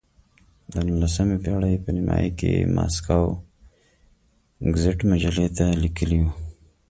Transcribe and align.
د 0.71 0.73
نولسمې 0.87 1.37
پېړۍ 1.43 1.75
په 1.83 1.89
نیمایي 1.95 2.29
کې 2.39 2.47
یې 2.57 2.69
ماسکو 2.75 3.21
ګزیت 4.73 4.99
مجلې 5.11 5.47
ته 5.57 5.65
لیکلي 5.83 6.17
وو. 6.21 6.31